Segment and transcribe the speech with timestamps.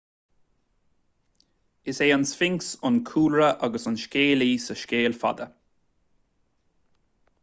[1.89, 2.59] is é an sphinx
[2.89, 5.47] an cúlra agus an scéalaí sa scéal fada